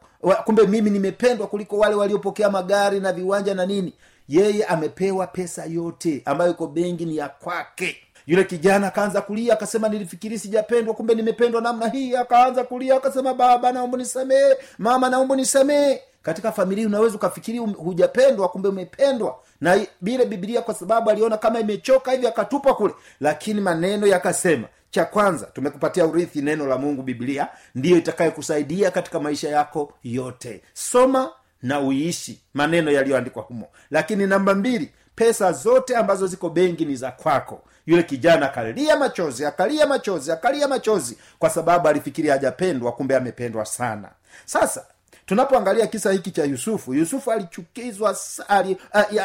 kumbe 0.45 0.67
mimi 0.67 0.91
nimependwa 0.91 1.47
kuliko 1.47 1.79
wale 1.79 1.95
waliopokea 1.95 2.51
magari 2.51 3.01
na 3.01 3.13
viwanja 3.13 3.55
na 3.55 3.67
nini. 3.67 3.93
Yeye 4.29 4.65
amepewa 4.65 5.27
pesa 5.27 5.65
yote 5.65 6.23
ambayo 6.25 6.51
iko 6.51 6.67
benki 6.67 7.05
ni 7.05 7.17
ya 7.17 7.29
kwake 7.29 7.97
yule 8.27 8.45
kijana 8.45 8.87
akaanza 8.87 9.21
kulia 9.21 9.53
akasema 9.55 9.89
nilifikiri 9.89 10.39
sijapendwa 10.39 10.95
kumbe 10.95 11.15
nimependwa 11.15 11.61
namna 11.61 11.89
hii. 11.89 12.17
Akaanza 12.17 12.65
kulia 12.65 12.97
akasema 12.97 13.35
baba 13.35 13.73
naomba 13.73 13.99
nisamee 13.99 14.55
mama 14.79 15.09
naomba 15.11 15.37
nisamee 15.37 15.99
katika 16.23 16.53
familia 16.53 16.87
unaweza 16.87 17.15
ukafikiri 17.17 17.59
um- 17.61 17.75
hujapendwa 17.75 18.49
kumbe 18.49 18.69
umependwa. 18.69 19.39
Na 19.61 19.81
bile 20.01 20.25
bibilia 20.27 20.63
kwa 20.63 20.75
sababu 20.75 21.11
aliona 21.11 21.37
kama 21.37 21.61
imechoka 21.61 22.13
hivi 22.13 22.27
akatupa 22.27 22.75
kule. 22.75 22.95
Lakini 23.21 23.61
maneno 23.61 24.07
yakasema 24.07 24.69
cha 24.91 25.05
kwanza 25.05 25.47
tumekupatia 25.47 26.07
urithi 26.07 26.43
neno 26.43 26.67
la 26.67 26.79
mungu 26.79 27.03
biblia 27.03 27.49
ndiyo 27.75 27.97
itakayokusaidia 27.99 28.91
katika 28.91 29.21
maisha 29.21 29.49
yako 29.49 29.93
yote. 30.05 30.63
Soma 30.73 31.31
na 31.63 31.81
uishi 31.81 32.41
maneno 32.55 32.91
yaliyoandikwa 32.91 33.43
humo. 33.43 33.67
Lakini 33.91 34.27
namba 34.27 34.55
mbili 34.55 34.91
pesa 35.15 35.53
zote 35.53 35.97
ambazo 35.97 36.27
ziko 36.27 36.51
benki 36.51 36.85
ni 36.85 36.97
za 36.97 37.11
kwako 37.11 37.61
yule 37.87 38.03
kijana 38.03 38.47
akalia 38.47 38.97
machozi 38.97 39.47
akalia 39.47 39.87
machozi 39.87 40.33
akalia 40.33 40.69
machozi 40.69 41.19
kwa 41.39 41.51
sababu 41.51 41.89
alifikiri 41.89 42.29
hajapendwa 42.29 42.93
kumbe 42.93 43.17
amependwa 43.17 43.65
sana. 43.65 44.09
Sasa 44.45 44.85
tunapoangalia 45.27 45.87
kisa 45.87 46.13
hiki 46.13 46.31
cha 46.31 46.45
yusufu 46.45 46.95
yusufu 46.95 47.33
alichukizwa 47.33 48.17
ali, 48.49 48.77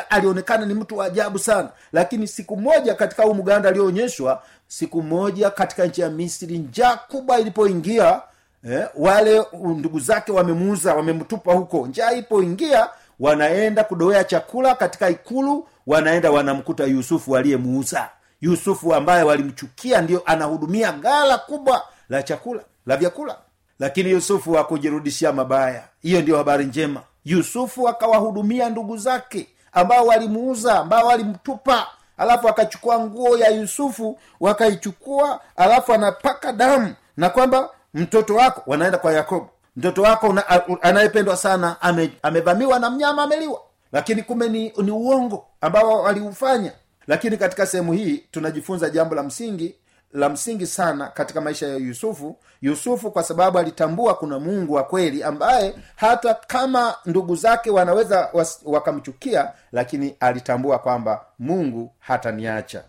alionekana 0.10 0.66
ni 0.66 0.74
mtu 0.74 0.98
wa 0.98 1.06
ajabu 1.06 1.40
sana. 1.40 1.70
Lakini 1.94 2.28
siku 2.28 2.58
moja 2.58 2.96
katika 2.96 3.24
huu 3.24 3.34
mganda 3.34 3.70
aliyoonyeshwa 3.70 4.44
siku 4.68 5.02
moja 5.02 5.50
katika 5.50 5.86
nchi 5.86 6.02
ya 6.02 6.10
misri 6.10 6.58
njaa 6.58 6.96
kubwa 6.96 7.40
ilipoingia 7.40 8.22
eh, 8.70 8.88
wale 8.96 9.46
ndugu 9.54 10.00
zake 10.00 10.32
wamemuuza 10.32 10.96
wamemtupa 10.96 11.54
huko. 11.54 11.88
Njaa 11.88 12.12
ipoingia 12.12 12.90
wanaenda 13.20 13.84
kudoea 13.84 14.24
chakula 14.24 14.76
katika 14.76 15.10
ikulu 15.10 15.68
wanaenda 15.88 16.32
wanamkuta 16.32 16.84
yusufu 16.84 17.38
aliyemuuza 17.38 18.10
yusufu 18.42 18.96
ambaye 18.96 19.24
walimchukia 19.24 20.02
ndio 20.02 20.22
anahudumia 20.26 20.92
gala 20.92 21.38
kubwa 21.38 21.84
la 22.10 22.24
chakula 22.24 22.62
la 22.86 22.98
vyakula. 22.98 23.38
Lakini 23.80 24.10
yusufu 24.12 24.54
hakujirudishia 24.54 25.32
mabaya. 25.34 25.84
Hiyo 26.02 26.22
ndiyo 26.22 26.38
habari 26.38 26.66
njema. 26.66 27.02
Yusufu 27.26 27.88
akawahudumia 27.90 28.70
ndugu 28.70 28.98
zake 28.98 29.48
ambao 29.72 30.06
walimuuza 30.06 30.80
ambao 30.80 31.08
walimtupa. 31.08 31.88
Alafu 32.18 32.48
akachukua 32.50 33.00
nguo 33.00 33.38
ya 33.38 33.50
yusufu 33.50 34.20
wakaichukua 34.40 35.40
alafu 35.56 35.94
anapaka 35.94 36.54
damu 36.54 36.94
na 37.18 37.30
kwamba 37.30 37.70
mtoto 37.94 38.36
wako 38.36 38.62
wanaenda 38.68 38.98
kwa 38.98 39.14
yakobo. 39.14 39.50
Mtoto 39.76 40.02
wako 40.02 40.36
anayependwa 40.82 41.38
sana 41.38 41.82
ame, 41.82 42.12
amevamiwa 42.24 42.80
na 42.80 42.90
mnyama 42.90 43.24
ameliwa. 43.24 43.62
Lakini 43.92 44.24
kumbe 44.24 44.50
ni, 44.50 44.74
ni 44.84 44.92
uongo 44.92 45.46
ambao 45.62 46.02
waliufanya 46.02 46.72
lakini 47.08 47.38
katika 47.38 47.66
sehemu 47.66 47.94
hii 47.94 48.18
tunajifunza 48.32 48.90
jambo 48.90 49.16
la 49.16 49.24
msingi 49.24 49.76
la 50.14 50.30
msingi 50.30 50.68
sana 50.68 51.08
katika 51.08 51.42
maisha 51.42 51.68
ya 51.68 51.76
yusufu. 51.76 52.38
Yusufu 52.62 53.12
kwa 53.12 53.24
sababu 53.24 53.60
alitambua 53.60 54.14
kuna 54.16 54.40
mungu 54.40 54.74
wa 54.74 54.84
kweli 54.84 55.24
ambaye 55.24 55.76
hata 55.96 56.34
kama 56.34 56.96
ndugu 57.06 57.36
zake 57.36 57.70
wanaweza 57.70 58.30
wakamchukia 58.66 59.52
lakini 59.72 60.16
alitambua 60.20 60.80
kwamba 60.80 61.26
mungu 61.40 61.92
hataniacha. 62.00 62.84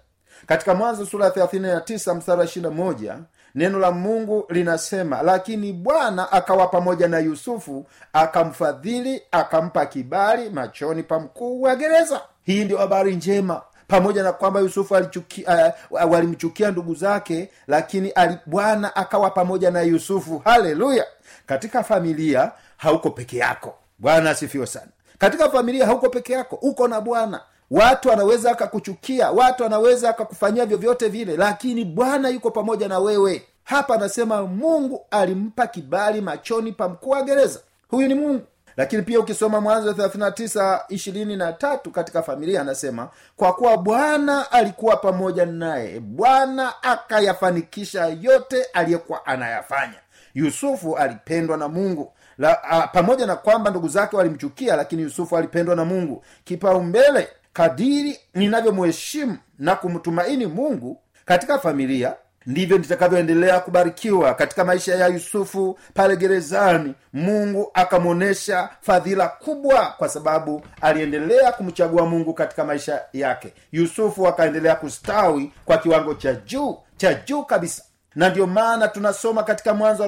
Katika 0.46 0.74
mwanzo 0.74 1.06
sura 1.06 1.24
ya 1.26 1.30
39 1.32 2.14
mstari 2.14 2.42
21 2.42 3.18
neno 3.54 3.78
la 3.78 3.90
mungu 3.90 4.44
linasema 4.48 5.22
lakini 5.22 5.72
bwana 5.72 6.32
akawa 6.32 6.66
pamoja 6.66 7.08
na 7.08 7.18
yusufu 7.18 7.86
akamfadhili 8.12 9.22
akampa 9.30 9.86
kibali 9.86 10.50
machoni 10.50 11.02
pa 11.02 11.20
mkuu 11.20 11.62
wa 11.62 11.76
gereza. 11.76 12.20
Hii 12.42 12.64
ndio 12.64 12.78
habari 12.78 13.16
njema 13.16 13.62
pamoja 13.88 14.22
na 14.22 14.32
kwamba 14.32 14.60
yusufu 14.60 14.96
alichuki, 14.96 15.44
uh, 15.90 16.12
walimchukia 16.12 16.70
ndugu 16.70 16.94
zake 16.94 17.50
lakini 17.66 18.12
bwana 18.46 18.96
akawa 18.96 19.30
pamoja 19.30 19.70
na 19.70 19.82
yusufu. 19.82 20.38
Haleluya! 20.44 21.06
Katika 21.46 21.82
familia 21.84 22.52
hauko 22.76 23.10
peke 23.10 23.36
yako. 23.36 23.74
Bwana 23.98 24.30
asifiwe 24.30 24.66
sana. 24.66 24.86
Katika 25.18 25.50
familia 25.50 25.86
hauko 25.86 26.08
peke 26.10 26.32
yako 26.32 26.58
uko 26.62 26.88
na 26.88 27.00
bwana. 27.00 27.40
Watu 27.70 28.12
anaweza 28.12 28.50
akakuchukia 28.50 29.30
watu 29.30 29.64
anaweza 29.64 30.10
akakufanyia 30.10 30.66
vyovyote 30.66 31.08
vile 31.08 31.36
lakini 31.36 31.84
bwana 31.84 32.28
yuko 32.28 32.50
pamoja 32.50 32.88
na 32.88 32.98
wewe. 32.98 33.42
Hapa 33.64 33.94
anasema 33.94 34.42
mungu 34.42 35.06
alimpa 35.10 35.66
kibali 35.66 36.20
machoni 36.20 36.72
pa 36.72 36.88
mkuu 36.88 37.10
wa 37.10 37.22
gereza. 37.22 37.60
Huyu 37.88 38.08
ni 38.08 38.14
mungu 38.14 38.42
lakini 38.78 39.02
pia 39.02 39.20
ukisoma 39.20 39.60
mwanzo 39.60 39.92
39 39.92 40.80
ishirini 40.88 41.36
na 41.36 41.52
tatu 41.52 41.90
katika 41.90 42.22
familia 42.22 42.60
anasema 42.60 43.08
kwa 43.36 43.52
kuwa 43.52 43.76
bwana 43.78 44.52
alikuwa 44.52 44.96
pamoja 44.96 45.46
naye 45.46 46.00
bwana 46.00 46.82
akayafanikisha 46.82 48.06
yote 48.06 48.64
aliyekuwa 48.72 49.26
anayafanya. 49.26 49.94
Yusufu 50.34 50.96
alipendwa 50.96 51.56
na 51.56 51.68
mungu. 51.68 52.12
La, 52.38 52.64
a, 52.64 52.86
pamoja 52.86 53.26
na 53.26 53.36
kwamba 53.36 53.70
ndugu 53.70 53.88
zake 53.88 54.16
walimchukia 54.16 54.76
lakini 54.76 55.02
yusufu 55.02 55.36
alipendwa 55.36 55.76
na 55.76 55.84
mungu. 55.84 56.24
Kipaumbele 56.44 57.28
kadiri 57.52 58.18
ninavyomheshimu 58.34 59.36
na 59.58 59.76
kumtumaini 59.76 60.46
mungu 60.46 61.00
katika 61.24 61.58
familia 61.58 62.14
ndivyo 62.48 62.78
nitakavyoendelea 62.78 63.60
kubarikiwa 63.60 64.34
katika 64.34 64.64
maisha 64.64 64.94
ya 64.94 65.06
yusufu 65.06 65.78
pale 65.94 66.16
gerezani. 66.16 66.94
Mungu 67.12 67.70
akamwonyesha 67.74 68.68
fadhila 68.80 69.28
kubwa 69.28 69.94
kwa 69.98 70.08
sababu 70.08 70.62
aliendelea 70.80 71.52
kumchagua 71.52 72.06
mungu 72.06 72.34
katika 72.34 72.64
maisha 72.64 73.00
yake. 73.12 73.52
Yusufu 73.72 74.28
akaendelea 74.28 74.74
kustawi 74.74 75.52
kwa 75.64 75.78
kiwango 75.78 76.14
cha 76.14 76.34
juu 76.34 76.78
cha 76.96 77.14
juu 77.14 77.42
kabisa. 77.42 77.82
Na 78.14 78.28
ndiyo 78.28 78.46
maana 78.46 78.88
tunasoma 78.88 79.42
katika 79.42 79.74
mwanzo 79.74 80.04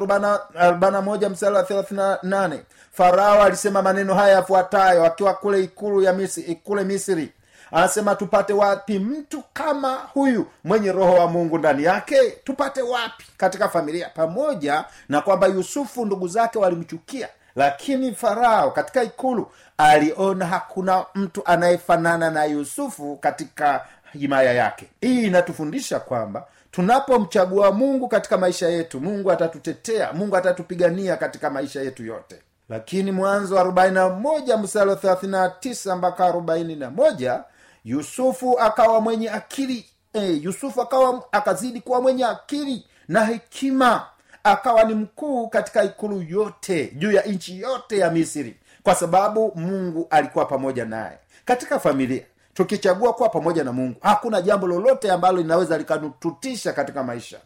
mstari 1.29 1.55
wa 1.55 1.62
thelathina 1.62 2.18
nane 2.22 2.61
farao 2.92 3.42
alisema 3.42 3.83
maneno 3.83 4.14
haya 4.14 4.35
yafuatayo 4.35 5.05
akiwa 5.05 5.35
kule 5.35 5.62
ikulu 5.62 6.03
ya 6.03 6.12
misri, 6.12 6.55
kule 6.64 6.85
misri 6.85 7.33
anasema 7.72 8.14
tupate 8.14 8.52
wapi 8.52 8.98
mtu 8.98 9.42
kama 9.52 9.94
huyu 9.94 10.46
mwenye 10.64 10.92
roho 10.92 11.14
wa 11.14 11.26
mungu 11.26 11.59
ndani 11.59 11.85
yake? 11.85 12.30
Tupate 12.30 12.83
wapi? 12.83 13.24
Katika 13.37 13.68
familia 13.68 14.09
pamoja 14.14 14.85
na 15.09 15.20
kwamba 15.20 15.46
yusufu 15.46 16.06
ndugu 16.06 16.28
zake 16.28 16.59
walimchukia 16.59 17.28
lakini 17.56 18.14
farao 18.14 18.70
katika 18.70 19.02
ikulu 19.02 19.50
aliona 19.78 20.46
hakuna 20.46 21.04
mtu 21.14 21.42
anayefanana 21.44 22.30
na 22.30 22.44
yusufu 22.44 23.16
katika 23.16 23.87
himaya 24.12 24.52
yake. 24.52 24.90
Hii 25.00 25.26
inatufundisha 25.26 26.00
kwamba 26.00 26.46
tunapomchagua 26.70 27.72
mungu 27.72 28.09
katika 28.09 28.38
maisha 28.38 28.68
yetu 28.68 29.00
mungu 29.00 29.30
atatutetea 29.33 30.12
mungu 30.12 30.37
atatupigania 30.37 31.16
katika 31.16 31.50
maisha 31.50 31.80
yetu 31.80 32.04
yote. 32.04 32.37
Lakini 32.68 33.12
mwanzo 33.12 33.56
wa 33.56 33.64
41 33.64 34.59
mstari 34.59 34.90
wa 34.90 34.96
39 34.96 35.96
mpaka 35.96 36.28
41 36.30 37.40
yusufu 37.85 38.59
akawa 38.61 39.01
mwenye 39.01 39.31
akili 39.31 39.87
e, 40.12 40.33
yusufu 40.33 40.83
akawa 40.83 41.25
akazidi 41.33 41.81
kuwa 41.81 42.01
mwenye 42.03 42.25
akili 42.25 42.87
na 43.09 43.25
hekima. 43.25 44.07
Akawa 44.45 44.85
ni 44.85 44.95
mkuu 44.95 45.49
katika 45.49 45.85
ikulu 45.85 46.23
yote 46.23 46.93
juu 46.97 47.12
ya 47.12 47.23
nchi 47.23 47.61
yote 47.61 47.99
ya 47.99 48.11
misri 48.11 48.57
kwa 48.83 48.95
sababu 48.95 49.53
mungu 49.55 50.07
alikuwa 50.11 50.45
pamoja 50.45 50.85
naye. 50.85 51.19
Katika 51.45 51.81
familia 51.81 52.23
tukichagua 52.55 53.12
kuwa 53.12 53.29
pamoja 53.29 53.64
na 53.64 53.73
mungu 53.73 53.97
hakuna 54.03 54.43
jambo 54.43 54.66
lolote 54.66 55.11
ambalo 55.11 55.38
linaweza 55.38 55.79
likanututisha 55.79 56.73
katika 56.73 57.03
maisha 57.03 57.38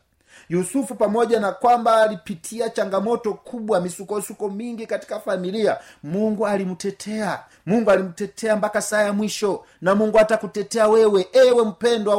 yusufu 0.48 0.94
pamoja 0.94 1.40
na 1.40 1.52
kwamba 1.52 2.02
alipitia 2.02 2.68
changamoto 2.70 3.34
kubwa 3.34 3.80
misukosuko 3.80 4.50
mingi 4.50 4.86
katika 4.86 5.20
familia 5.20 5.76
mungu 6.02 6.46
alimtetea. 6.46 7.40
Mungu 7.66 7.90
alimtetea 7.90 8.56
mpaka 8.56 8.82
saa 8.82 9.02
ya 9.02 9.12
mwisho 9.12 9.64
na 9.80 9.94
mungu 9.94 10.18
atakutetea 10.18 10.88
wewe 10.88 11.26
ewe 11.32 11.64
mpendwa 11.64 12.16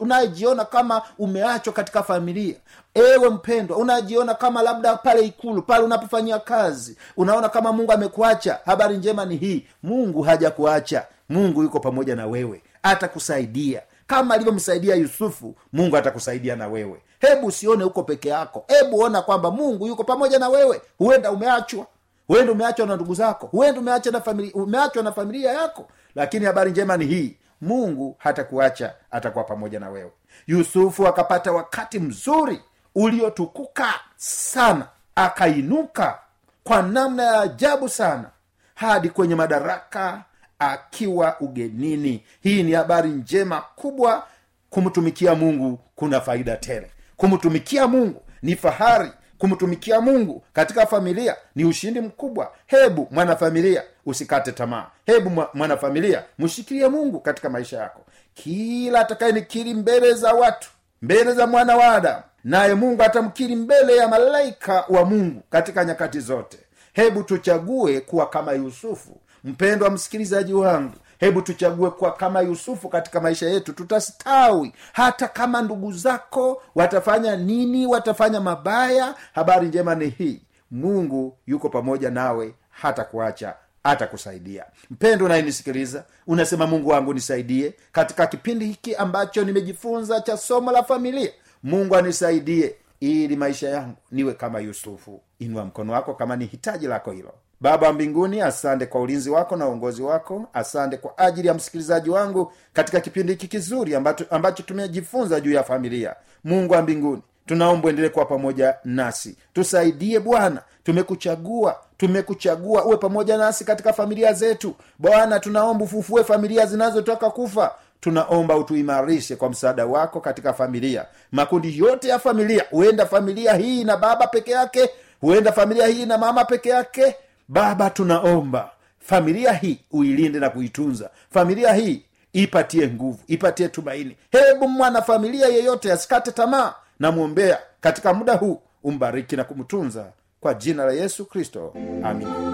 unayejiona 0.00 0.64
kama 0.64 1.02
umeachwa 1.18 1.72
katika 1.72 2.02
familia. 2.02 2.54
Ewe 2.94 3.28
mpendwa 3.30 3.76
unajiona 3.76 4.34
kama 4.34 4.62
labda 4.62 4.96
pale 4.96 5.26
ikulu 5.26 5.62
pale 5.62 5.84
unapofanyia 5.84 6.38
kazi 6.38 6.96
unaona 7.16 7.48
kama 7.48 7.72
mungu 7.72 7.92
amekuacha. 7.92 8.58
Habari 8.64 8.96
njema 8.96 9.24
ni 9.24 9.36
hii 9.36 9.66
mungu 9.82 10.22
hajakuacha. 10.22 11.06
Mungu 11.28 11.62
yuko 11.62 11.80
pamoja 11.80 12.16
na 12.16 12.26
wewe 12.26 12.62
atakusaidia 12.82 13.82
kama 14.06 14.34
alivyomsaidia 14.34 14.94
yusufu 14.94 15.56
mungu 15.72 15.96
atakusaidia 15.96 16.56
na 16.56 16.66
wewe. 16.68 17.02
Hebu 17.20 17.46
usione 17.46 17.84
huko 17.84 18.02
peke 18.02 18.28
yako. 18.28 18.64
Hebu 18.68 19.00
ona 19.00 19.22
kwamba 19.22 19.50
mungu 19.50 19.86
yuko 19.86 20.04
pamoja 20.04 20.38
na 20.38 20.48
wewe. 20.48 20.82
Huenda 20.98 21.30
umeachwa. 21.32 21.86
Huenda 22.26 22.52
umeachwa 22.52 22.86
na 22.86 22.94
ndugu 22.96 23.14
zako. 23.14 23.46
Huenda 23.46 23.80
umeachwa 23.80 24.12
na 24.12 24.20
familia, 24.20 24.54
umeachwa 24.54 25.02
na 25.02 25.12
familia 25.12 25.52
yako. 25.52 25.88
Lakini 26.14 26.44
habari 26.46 26.70
njema 26.70 26.96
ni 26.96 27.06
hii. 27.06 27.36
Mungu 27.60 28.16
hatakuacha 28.18 28.94
atakuwa 29.10 29.44
pamoja 29.44 29.80
na 29.80 29.90
wewe. 29.90 30.10
Yusufu 30.46 31.06
akapata 31.06 31.52
wakati 31.52 31.98
mzuri 32.00 32.60
uliotukuka 32.94 33.94
sana. 34.16 34.86
Akainuka 35.14 36.18
kwa 36.64 36.82
namna 36.82 37.22
ya 37.22 37.40
ajabu 37.40 37.88
sana. 37.88 38.30
Hadi 38.74 39.08
kwenye 39.10 39.34
madaraka 39.34 40.24
akiwa 40.58 41.36
ugenini. 41.40 42.24
Hii 42.42 42.62
ni 42.62 42.72
habari 42.72 43.08
njema 43.10 43.62
kubwa. 43.76 44.26
Kumtumikia 44.70 45.34
mungu 45.34 45.78
kuna 45.94 46.20
faida 46.20 46.56
tele. 46.56 46.90
Kumtumikia 47.16 47.86
mungu 47.88 48.22
ni 48.42 48.56
fahari. 48.56 49.10
Kumtumikia 49.38 50.00
mungu 50.00 50.42
katika 50.52 50.86
familia 50.86 51.36
ni 51.54 51.64
ushindi 51.64 52.00
mkubwa. 52.00 52.52
Hebu 52.66 53.08
mwanafamilia 53.10 53.82
usikate 54.06 54.52
tamaa. 54.52 54.86
Hebu 55.06 55.46
mwanafamilia 55.54 56.22
mshikilie 56.38 56.88
mungu 56.88 57.20
katika 57.20 57.50
maisha 57.50 57.78
yako. 57.78 58.00
Kila 58.34 59.00
atakayenikiri 59.00 59.74
mbele 59.74 60.12
za 60.14 60.32
watu 60.32 60.70
mbele 61.02 61.32
za 61.32 61.46
mwana 61.46 61.76
wa 61.76 61.88
adamu 61.92 62.22
naye 62.44 62.74
mungu 62.74 63.02
atamkiri 63.02 63.56
mbele 63.56 63.96
ya 63.96 64.08
malaika 64.08 64.84
wa 64.88 65.04
mungu 65.04 65.42
katika 65.50 65.84
nyakati 65.84 66.20
zote. 66.20 66.58
Hebu 66.92 67.22
tuchague 67.22 68.00
kuwa 68.00 68.28
kama 68.28 68.52
yusufu 68.52 69.20
mpendwa 69.44 69.90
msikilizaji 69.90 70.54
wangu 70.54 70.94
hebu 71.18 71.42
tuchague 71.42 71.90
kuwa 71.90 72.12
kama 72.12 72.40
yusufu 72.40 72.88
katika 72.88 73.20
maisha 73.20 73.46
yetu 73.48 73.72
tutastawi. 73.72 74.72
Hata 74.92 75.28
kama 75.28 75.62
ndugu 75.62 75.92
zako 75.92 76.62
watafanya 76.74 77.36
nini 77.36 77.86
watafanya 77.86 78.40
mabaya 78.40 79.14
habari 79.32 79.68
njema 79.68 79.94
ni 79.94 80.08
hii. 80.08 80.42
Mungu 80.70 81.38
yuko 81.46 81.68
pamoja 81.68 82.10
nawe 82.10 82.54
hata 82.70 83.04
kuacha 83.04 83.54
atakusaidia 83.84 84.64
mpendo 84.90 85.24
unayenisikiliza 85.24 86.04
unasema 86.26 86.66
mungu 86.66 86.88
wangu 86.88 87.14
nisaidie. 87.14 87.74
Katika 87.92 88.26
kipindi 88.26 88.66
hiki 88.66 88.94
ambacho 88.94 89.44
nimejifunza 89.44 90.20
cha 90.20 90.36
somo 90.36 90.72
la 90.72 90.82
familia 90.82 91.30
mungu 91.62 91.96
anisaidie 91.96 92.74
ili 93.00 93.36
maisha 93.36 93.68
yangu 93.68 93.96
niwe 94.10 94.32
kama 94.34 94.60
yusufu. 94.60 95.20
Inua 95.38 95.64
mkono 95.64 95.92
wako 95.92 96.14
kama 96.14 96.36
ni 96.36 96.46
hitaji 96.46 96.86
lako 96.86 97.10
hilo 97.10 97.32
baba 97.64 97.86
wa 97.86 97.92
mbinguni 97.92 98.40
asante 98.40 98.86
kwa 98.86 99.00
ulinzi 99.00 99.30
wako 99.30 99.56
na 99.56 99.68
uongozi 99.68 100.02
wako. 100.02 100.44
Asante 100.54 100.96
kwa 100.96 101.18
ajili 101.18 101.48
ya 101.48 101.54
msikilizaji 101.54 102.10
wangu 102.10 102.52
katika 102.72 103.00
kipindi 103.00 103.32
hiki 103.32 103.48
kizuri 103.48 103.94
ambacho, 103.94 104.24
ambacho 104.30 104.62
tumejifunza 104.62 105.40
juu 105.40 105.52
ya 105.52 105.62
familia. 105.62 106.14
Mungu 106.44 106.72
wa 106.72 106.82
mbinguni 106.82 107.22
tunaomba 107.46 107.88
endelee 107.90 108.08
kuwa 108.08 108.24
pamoja 108.24 108.74
nasi. 108.84 109.36
Tusaidie 109.52 110.20
bwana. 110.20 110.62
Tumekuchagua 110.84 111.76
tumekuchagua 111.96 112.84
uwe 112.84 112.96
pamoja 112.96 113.36
nasi 113.36 113.64
katika 113.64 113.92
familia 113.92 114.32
zetu. 114.32 114.74
Bwana 114.98 115.40
tunaomba 115.40 115.84
ufufue 115.84 116.24
familia 116.24 116.66
zinazotoka 116.66 117.30
kufa. 117.30 117.74
Tunaomba 118.00 118.56
utuimarishe 118.56 119.36
kwa 119.36 119.50
msaada 119.50 119.86
wako 119.86 120.20
katika 120.20 120.52
familia. 120.52 121.06
Makundi 121.32 121.78
yote 121.78 122.08
ya 122.08 122.18
familia 122.18 122.64
huenda 122.70 123.06
familia 123.06 123.54
hii 123.54 123.84
na 123.84 123.96
baba 123.96 124.26
peke 124.26 124.50
yake 124.50 124.90
huenda 125.20 125.52
familia 125.52 125.86
hii 125.86 126.06
na 126.06 126.18
mama 126.18 126.44
peke 126.44 126.68
yake 126.68 127.16
baba 127.48 127.90
tunaomba 127.90 128.70
familia 128.98 129.52
hii 129.52 129.78
uilinde 129.92 130.38
na 130.40 130.50
kuitunza. 130.50 131.10
Familia 131.30 131.72
hii 131.72 132.02
ipatie 132.32 132.88
nguvu 132.88 133.18
ipatie 133.26 133.68
tumaini. 133.68 134.16
Hebu 134.30 134.68
mwana 134.68 135.02
familia 135.02 135.48
yeyote 135.48 135.92
asikate 135.92 136.32
tamaa 136.32 136.74
namwombea 137.00 137.58
katika 137.80 138.14
muda 138.14 138.34
huu 138.34 138.60
umbariki 138.84 139.36
na 139.36 139.44
kumtunza. 139.44 140.06
Kwa 140.40 140.54
jina 140.54 140.84
la 140.84 140.92
yesu 140.92 141.24
kristo. 141.26 141.74
Amina 142.04 142.53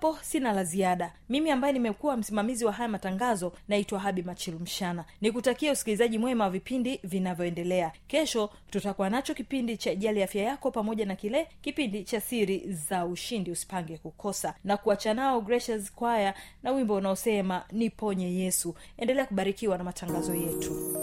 hapo 0.00 0.18
sina 0.22 0.52
la 0.52 0.64
ziada. 0.64 1.12
Mimi 1.28 1.50
ambaye 1.50 1.72
nimekuwa 1.72 2.16
msimamizi 2.16 2.64
wa 2.64 2.72
haya 2.72 2.88
matangazo 2.88 3.52
naitwa 3.68 4.00
habi 4.00 4.22
machilumshana. 4.22 5.04
Nikutakia 5.20 5.72
usikilizaji 5.72 6.18
mwema 6.18 6.44
wa 6.44 6.50
vipindi 6.50 7.00
vinavyoendelea. 7.04 7.92
Kesho 8.08 8.50
tutakuwa 8.70 9.10
nacho 9.10 9.34
kipindi 9.34 9.76
cha 9.76 9.94
jali 9.94 10.22
afya 10.22 10.42
yako 10.42 10.70
pamoja 10.70 11.06
na 11.06 11.16
kile 11.16 11.48
kipindi 11.62 12.04
cha 12.04 12.20
siri 12.20 12.72
za 12.72 13.06
ushindi. 13.06 13.50
Usipange 13.50 13.98
kukosa. 13.98 14.54
Na 14.64 14.76
kuacha 14.76 15.14
nao 15.14 15.40
gracious 15.40 15.92
kwaya 15.92 16.34
na 16.62 16.70
wimbo 16.72 16.94
unaosema 16.94 17.64
niponye 17.72 18.34
yesu. 18.34 18.74
Endelea 18.98 19.26
kubarikiwa 19.26 19.78
na 19.78 19.84
matangazo 19.84 20.34
yetu 20.34 20.96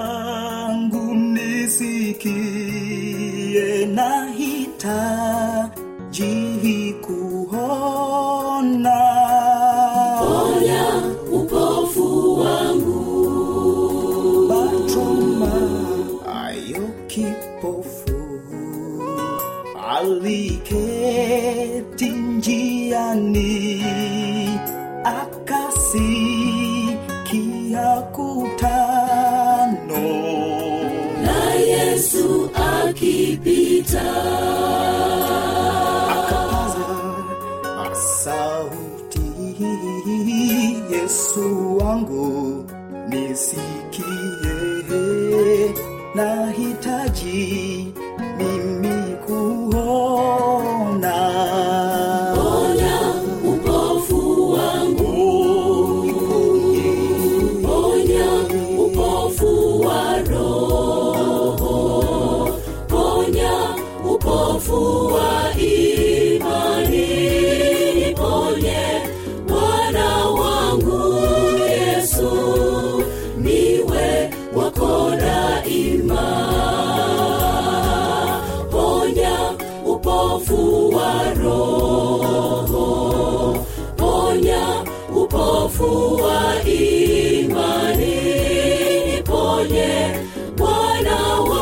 bwana 90.57 91.17
wangu 91.41 91.58